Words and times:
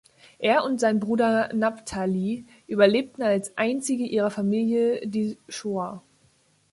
Er 0.39 0.63
und 0.63 0.79
sein 0.79 0.99
Bruder 0.99 1.53
Naphtali 1.53 2.47
überlebten 2.65 3.21
als 3.23 3.55
einzige 3.55 4.03
ihrer 4.03 4.31
Familie 4.31 4.99
die 5.07 5.37
Shoa. 5.47 6.01